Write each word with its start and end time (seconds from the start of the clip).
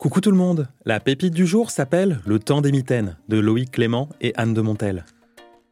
Coucou 0.00 0.22
tout 0.22 0.30
le 0.30 0.36
monde, 0.38 0.66
la 0.86 0.98
pépite 0.98 1.34
du 1.34 1.46
jour 1.46 1.70
s'appelle 1.70 2.20
Le 2.24 2.38
temps 2.38 2.62
des 2.62 2.72
mitaines 2.72 3.18
de 3.28 3.38
Loïc 3.38 3.70
Clément 3.70 4.08
et 4.22 4.32
Anne 4.34 4.54
de 4.54 4.62
Montel. 4.62 5.04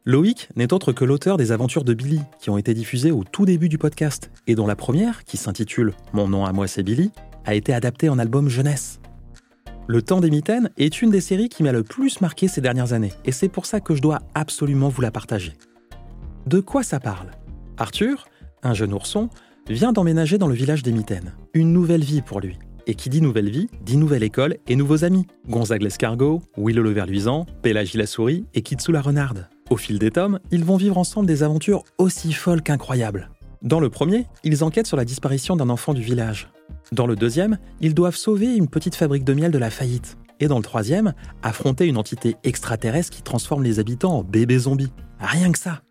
Loïc 0.05 0.49
n'est 0.55 0.71
autre 0.71 0.93
que 0.93 1.03
l'auteur 1.03 1.35
des 1.35 1.51
aventures 1.51 1.83
de 1.83 1.95
Billy 1.95 2.21
qui 2.39 2.51
ont 2.51 2.57
été 2.59 2.75
diffusées 2.75 3.11
au 3.11 3.23
tout 3.23 3.45
début 3.45 3.69
du 3.69 3.79
podcast 3.79 4.29
et 4.45 4.53
dont 4.53 4.67
la 4.67 4.75
première, 4.75 5.23
qui 5.23 5.37
s'intitule 5.37 5.93
Mon 6.13 6.27
nom 6.27 6.45
à 6.45 6.53
moi 6.53 6.67
c'est 6.67 6.83
Billy, 6.83 7.11
a 7.43 7.55
été 7.55 7.73
adaptée 7.73 8.07
en 8.07 8.19
album 8.19 8.49
jeunesse. 8.49 8.99
Le 9.87 10.03
temps 10.03 10.21
des 10.21 10.29
mitaines 10.29 10.69
est 10.77 11.01
une 11.01 11.09
des 11.09 11.21
séries 11.21 11.49
qui 11.49 11.63
m'a 11.63 11.71
le 11.71 11.83
plus 11.83 12.21
marqué 12.21 12.47
ces 12.47 12.61
dernières 12.61 12.93
années 12.93 13.13
et 13.25 13.31
c'est 13.31 13.49
pour 13.49 13.65
ça 13.65 13.79
que 13.79 13.95
je 13.95 14.01
dois 14.01 14.19
absolument 14.35 14.89
vous 14.89 15.01
la 15.01 15.09
partager. 15.09 15.53
De 16.45 16.59
quoi 16.59 16.83
ça 16.83 16.99
parle? 16.99 17.31
Arthur, 17.77 18.27
un 18.63 18.73
jeune 18.73 18.93
ourson, 18.93 19.29
vient 19.69 19.93
d'emménager 19.93 20.37
dans 20.37 20.47
le 20.47 20.55
village 20.55 20.83
des 20.83 20.91
mitaines. 20.91 21.33
Une 21.53 21.73
nouvelle 21.73 22.03
vie 22.03 22.21
pour 22.21 22.39
lui. 22.39 22.57
Et 22.87 22.95
qui 22.95 23.09
dit 23.09 23.21
nouvelle 23.21 23.49
vie, 23.49 23.67
dit 23.83 23.97
nouvelle 23.97 24.23
école 24.23 24.57
et 24.67 24.75
nouveaux 24.75 25.03
amis. 25.03 25.27
Gonzague 25.47 25.83
l'escargot, 25.83 26.41
Willow 26.57 26.81
le 26.81 26.91
verluisant, 26.91 27.45
Pélagie 27.61 27.97
la 27.97 28.07
souris 28.07 28.45
et 28.55 28.61
Kitsu 28.61 28.91
la 28.91 29.01
renarde. 29.01 29.47
Au 29.69 29.77
fil 29.77 29.99
des 29.99 30.09
tomes, 30.09 30.39
ils 30.49 30.65
vont 30.65 30.77
vivre 30.77 30.97
ensemble 30.97 31.27
des 31.27 31.43
aventures 31.43 31.83
aussi 31.99 32.33
folles 32.33 32.63
qu'incroyables. 32.63 33.29
Dans 33.61 33.79
le 33.79 33.89
premier, 33.89 34.25
ils 34.43 34.63
enquêtent 34.63 34.87
sur 34.87 34.97
la 34.97 35.05
disparition 35.05 35.55
d'un 35.55 35.69
enfant 35.69 35.93
du 35.93 36.01
village. 36.01 36.49
Dans 36.91 37.05
le 37.05 37.15
deuxième, 37.15 37.59
ils 37.81 37.93
doivent 37.93 38.15
sauver 38.15 38.55
une 38.55 38.67
petite 38.67 38.95
fabrique 38.95 39.23
de 39.23 39.33
miel 39.33 39.51
de 39.51 39.57
la 39.59 39.69
faillite. 39.69 40.17
Et 40.39 40.47
dans 40.47 40.57
le 40.57 40.63
troisième, 40.63 41.13
affronter 41.43 41.85
une 41.85 41.97
entité 41.97 42.37
extraterrestre 42.43 43.11
qui 43.11 43.21
transforme 43.21 43.63
les 43.63 43.79
habitants 43.79 44.17
en 44.19 44.23
bébés 44.23 44.59
zombies. 44.59 44.93
Rien 45.19 45.51
que 45.51 45.59
ça. 45.59 45.81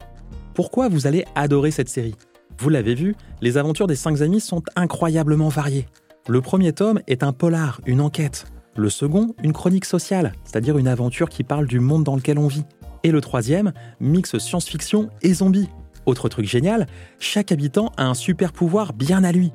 Pourquoi 0.58 0.88
vous 0.88 1.06
allez 1.06 1.24
adorer 1.36 1.70
cette 1.70 1.88
série? 1.88 2.16
Vous 2.58 2.68
l'avez 2.68 2.96
vu, 2.96 3.14
les 3.40 3.58
aventures 3.58 3.86
des 3.86 3.94
cinq 3.94 4.22
amis 4.22 4.40
sont 4.40 4.64
incroyablement 4.74 5.50
variées. 5.50 5.86
Le 6.26 6.40
premier 6.40 6.72
tome 6.72 6.98
est 7.06 7.22
un 7.22 7.32
polar, 7.32 7.80
une 7.86 8.00
enquête. 8.00 8.46
Le 8.74 8.90
second, 8.90 9.36
une 9.44 9.52
chronique 9.52 9.84
sociale, 9.84 10.32
c'est-à-dire 10.42 10.76
une 10.76 10.88
aventure 10.88 11.28
qui 11.28 11.44
parle 11.44 11.68
du 11.68 11.78
monde 11.78 12.02
dans 12.02 12.16
lequel 12.16 12.40
on 12.40 12.48
vit. 12.48 12.64
Et 13.04 13.12
le 13.12 13.20
troisième, 13.20 13.72
mixe 14.00 14.36
science-fiction 14.38 15.10
et 15.22 15.32
zombies. 15.32 15.68
Autre 16.06 16.28
truc 16.28 16.46
génial, 16.46 16.88
chaque 17.20 17.52
habitant 17.52 17.92
a 17.96 18.06
un 18.06 18.14
super 18.14 18.52
pouvoir 18.52 18.94
bien 18.94 19.22
à 19.22 19.30
lui. 19.30 19.52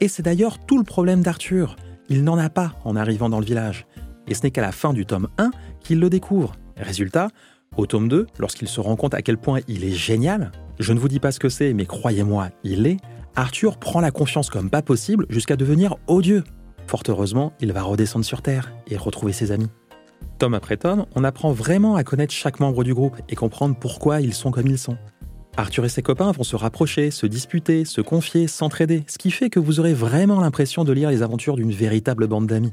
Et 0.00 0.08
c'est 0.08 0.22
d'ailleurs 0.22 0.64
tout 0.64 0.78
le 0.78 0.84
problème 0.84 1.20
d'Arthur. 1.20 1.76
Il 2.08 2.24
n'en 2.24 2.38
a 2.38 2.48
pas 2.48 2.72
en 2.86 2.96
arrivant 2.96 3.28
dans 3.28 3.40
le 3.40 3.44
village. 3.44 3.86
Et 4.26 4.32
ce 4.32 4.44
n'est 4.44 4.50
qu'à 4.50 4.62
la 4.62 4.72
fin 4.72 4.94
du 4.94 5.04
tome 5.04 5.28
1 5.36 5.50
qu'il 5.80 6.00
le 6.00 6.08
découvre. 6.08 6.52
Résultat, 6.78 7.28
au 7.76 7.86
tome 7.86 8.08
2, 8.08 8.26
lorsqu'il 8.38 8.68
se 8.68 8.80
rend 8.80 8.96
compte 8.96 9.14
à 9.14 9.22
quel 9.22 9.38
point 9.38 9.60
il 9.68 9.84
est 9.84 9.92
génial, 9.92 10.52
je 10.78 10.92
ne 10.92 10.98
vous 10.98 11.08
dis 11.08 11.20
pas 11.20 11.32
ce 11.32 11.40
que 11.40 11.48
c'est, 11.48 11.72
mais 11.72 11.86
croyez-moi, 11.86 12.48
il 12.64 12.82
l'est, 12.82 12.98
Arthur 13.36 13.78
prend 13.78 14.00
la 14.00 14.10
confiance 14.10 14.50
comme 14.50 14.70
pas 14.70 14.82
possible 14.82 15.26
jusqu'à 15.28 15.56
devenir 15.56 15.96
odieux. 16.06 16.44
Fort 16.86 17.02
heureusement, 17.08 17.52
il 17.60 17.72
va 17.72 17.82
redescendre 17.82 18.24
sur 18.24 18.42
Terre 18.42 18.72
et 18.88 18.96
retrouver 18.96 19.32
ses 19.32 19.52
amis. 19.52 19.70
Tome 20.38 20.54
après 20.54 20.76
tome, 20.76 21.06
on 21.14 21.24
apprend 21.24 21.52
vraiment 21.52 21.96
à 21.96 22.04
connaître 22.04 22.32
chaque 22.32 22.60
membre 22.60 22.84
du 22.84 22.94
groupe 22.94 23.16
et 23.28 23.36
comprendre 23.36 23.76
pourquoi 23.78 24.20
ils 24.20 24.34
sont 24.34 24.50
comme 24.50 24.66
ils 24.66 24.78
sont. 24.78 24.96
Arthur 25.56 25.84
et 25.84 25.88
ses 25.88 26.02
copains 26.02 26.30
vont 26.30 26.44
se 26.44 26.56
rapprocher, 26.56 27.10
se 27.10 27.26
disputer, 27.26 27.84
se 27.84 28.00
confier, 28.00 28.46
s'entraider, 28.46 29.04
ce 29.08 29.18
qui 29.18 29.32
fait 29.32 29.50
que 29.50 29.58
vous 29.58 29.80
aurez 29.80 29.94
vraiment 29.94 30.40
l'impression 30.40 30.84
de 30.84 30.92
lire 30.92 31.10
les 31.10 31.22
aventures 31.22 31.56
d'une 31.56 31.72
véritable 31.72 32.28
bande 32.28 32.46
d'amis. 32.46 32.72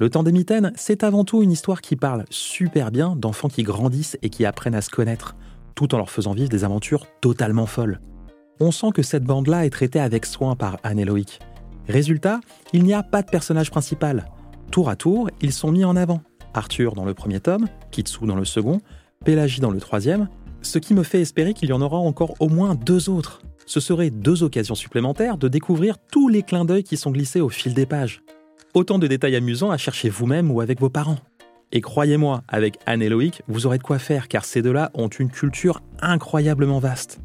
Le 0.00 0.10
temps 0.10 0.22
des 0.22 0.30
mitaines, 0.30 0.72
c'est 0.76 1.02
avant 1.02 1.24
tout 1.24 1.42
une 1.42 1.50
histoire 1.50 1.80
qui 1.80 1.96
parle 1.96 2.24
super 2.30 2.92
bien 2.92 3.16
d'enfants 3.16 3.48
qui 3.48 3.64
grandissent 3.64 4.16
et 4.22 4.30
qui 4.30 4.44
apprennent 4.44 4.76
à 4.76 4.80
se 4.80 4.90
connaître, 4.90 5.34
tout 5.74 5.92
en 5.92 5.98
leur 5.98 6.08
faisant 6.08 6.34
vivre 6.34 6.48
des 6.48 6.62
aventures 6.62 7.06
totalement 7.20 7.66
folles. 7.66 8.00
On 8.60 8.70
sent 8.70 8.92
que 8.94 9.02
cette 9.02 9.24
bande-là 9.24 9.66
est 9.66 9.70
traitée 9.70 9.98
avec 9.98 10.24
soin 10.24 10.54
par 10.54 10.78
Anne 10.84 11.04
Loïc. 11.04 11.40
Résultat, 11.88 12.38
il 12.72 12.84
n'y 12.84 12.94
a 12.94 13.02
pas 13.02 13.22
de 13.22 13.30
personnage 13.30 13.72
principal. 13.72 14.26
Tour 14.70 14.88
à 14.88 14.94
tour, 14.94 15.30
ils 15.40 15.52
sont 15.52 15.72
mis 15.72 15.84
en 15.84 15.96
avant. 15.96 16.20
Arthur 16.54 16.94
dans 16.94 17.04
le 17.04 17.14
premier 17.14 17.40
tome, 17.40 17.66
Kitsu 17.90 18.24
dans 18.24 18.36
le 18.36 18.44
second, 18.44 18.80
Pélagie 19.24 19.60
dans 19.60 19.72
le 19.72 19.80
troisième, 19.80 20.28
ce 20.62 20.78
qui 20.78 20.94
me 20.94 21.02
fait 21.02 21.20
espérer 21.20 21.54
qu'il 21.54 21.70
y 21.70 21.72
en 21.72 21.82
aura 21.82 21.98
encore 21.98 22.34
au 22.38 22.48
moins 22.48 22.76
deux 22.76 23.10
autres. 23.10 23.42
Ce 23.66 23.80
seraient 23.80 24.10
deux 24.10 24.44
occasions 24.44 24.76
supplémentaires 24.76 25.38
de 25.38 25.48
découvrir 25.48 25.96
tous 25.98 26.28
les 26.28 26.42
clins 26.42 26.64
d'œil 26.64 26.84
qui 26.84 26.96
sont 26.96 27.10
glissés 27.10 27.40
au 27.40 27.48
fil 27.48 27.74
des 27.74 27.84
pages. 27.84 28.22
Autant 28.74 28.98
de 28.98 29.06
détails 29.06 29.36
amusants 29.36 29.70
à 29.70 29.78
chercher 29.78 30.10
vous-même 30.10 30.50
ou 30.50 30.60
avec 30.60 30.80
vos 30.80 30.90
parents. 30.90 31.18
Et 31.72 31.80
croyez-moi, 31.80 32.42
avec 32.48 32.78
Anne 32.86 33.02
et 33.02 33.08
Loïc, 33.08 33.42
vous 33.48 33.66
aurez 33.66 33.78
de 33.78 33.82
quoi 33.82 33.98
faire 33.98 34.28
car 34.28 34.44
ces 34.44 34.62
deux-là 34.62 34.90
ont 34.94 35.08
une 35.08 35.30
culture 35.30 35.82
incroyablement 36.00 36.78
vaste. 36.78 37.20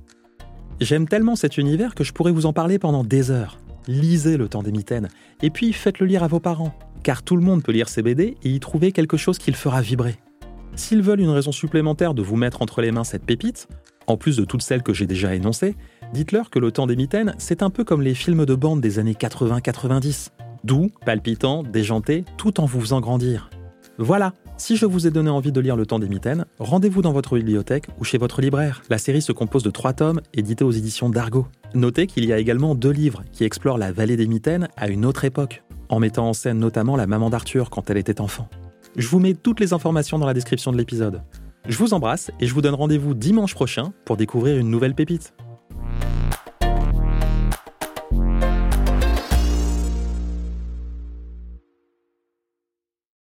J'aime 0.80 1.08
tellement 1.08 1.36
cet 1.36 1.58
univers 1.58 1.96
que 1.96 2.04
je 2.04 2.14
pourrais 2.14 2.32
vous 2.32 2.46
en 2.46 2.54
parler 2.54 2.80
pendant 2.80 3.04
des 3.04 3.30
heures. 3.32 3.60
Lisez 3.88 4.38
le 4.38 4.48
temps 4.48 4.64
des 4.64 4.72
mitaines 4.72 5.10
et 5.42 5.50
puis 5.50 5.74
faites-le 5.74 6.06
lire 6.06 6.24
à 6.24 6.28
vos 6.28 6.40
parents 6.40 6.74
car 7.04 7.24
tout 7.24 7.36
le 7.36 7.44
monde 7.44 7.62
peut 7.62 7.74
lire 7.74 7.90
ces 7.90 8.02
BD 8.02 8.38
et 8.42 8.50
y 8.50 8.60
trouver 8.60 8.94
quelque 8.94 9.18
chose 9.18 9.38
qui 9.38 9.52
le 9.52 9.58
fera 9.58 9.82
vibrer. 9.82 10.16
S'ils 10.76 11.02
veulent 11.02 11.20
une 11.20 11.30
raison 11.30 11.52
supplémentaire 11.52 12.14
de 12.14 12.22
vous 12.22 12.38
mettre 12.38 12.62
entre 12.62 12.82
les 12.82 12.92
mains 12.92 13.04
cette 13.04 13.26
pépite, 13.26 13.68
en 14.08 14.18
plus 14.18 14.38
de 14.38 14.46
toutes 14.46 14.64
celles 14.64 14.84
que 14.84 14.94
j'ai 14.94 15.06
déjà 15.06 15.36
énoncées, 15.36 15.76
dites-leur 16.14 16.50
que 16.50 16.60
Le 16.60 16.72
Temps 16.72 16.88
des 16.88 16.96
Mitaines, 16.96 17.36
c'est 17.38 17.62
un 17.62 17.70
peu 17.70 17.84
comme 17.84 18.02
les 18.02 18.16
films 18.16 18.46
de 18.46 18.56
bande 18.56 18.82
des 18.82 19.00
années 19.00 19.14
80-90. 19.14 20.30
Doux, 20.64 20.92
palpitant, 21.06 21.62
déjanté, 21.62 22.24
tout 22.38 22.62
en 22.62 22.66
vous 22.66 22.80
faisant 22.80 23.02
grandir. 23.02 23.50
Voilà, 23.98 24.32
si 24.58 24.78
je 24.78 24.86
vous 24.86 25.08
ai 25.08 25.12
donné 25.12 25.30
envie 25.30 25.52
de 25.52 25.60
lire 25.60 25.76
Le 25.76 25.86
Temps 25.86 26.00
des 26.00 26.08
Mitaines, 26.08 26.46
rendez-vous 26.58 27.02
dans 27.02 27.12
votre 27.12 27.36
bibliothèque 27.36 27.88
ou 28.00 28.06
chez 28.06 28.18
votre 28.18 28.42
libraire. 28.42 28.82
La 28.90 28.98
série 28.98 29.22
se 29.22 29.34
compose 29.34 29.64
de 29.64 29.72
trois 29.72 29.92
tomes 29.92 30.22
édités 30.34 30.64
aux 30.64 30.72
éditions 30.72 31.10
d'Argo. 31.10 31.48
Notez 31.74 32.08
qu'il 32.08 32.24
y 32.24 32.32
a 32.32 32.40
également 32.40 32.76
deux 32.76 32.92
livres 32.92 33.24
qui 33.34 33.44
explorent 33.44 33.78
la 33.78 33.92
vallée 33.92 34.16
des 34.16 34.26
Mitaines 34.26 34.70
à 34.78 34.88
une 34.88 35.06
autre 35.06 35.26
époque, 35.26 35.64
en 35.90 36.00
mettant 36.00 36.30
en 36.30 36.34
scène 36.34 36.60
notamment 36.60 36.96
la 36.96 37.08
maman 37.08 37.30
d'Arthur 37.30 37.70
quand 37.70 37.90
elle 37.90 37.98
était 37.98 38.22
enfant. 38.22 38.48
Je 38.96 39.08
vous 39.10 39.20
mets 39.20 39.34
toutes 39.34 39.60
les 39.60 39.74
informations 39.74 40.18
dans 40.18 40.28
la 40.28 40.34
description 40.34 40.72
de 40.72 40.78
l'épisode. 40.78 41.24
Je 41.68 41.78
vous 41.78 41.94
embrasse 41.94 42.32
et 42.40 42.48
je 42.48 42.54
vous 42.54 42.62
donne 42.62 42.76
rendez-vous 42.76 43.14
dimanche 43.14 43.54
prochain 43.54 43.92
pour 44.06 44.16
découvrir 44.16 44.58
une 44.58 44.70
nouvelle 44.70 44.96
pépite. 44.96 45.34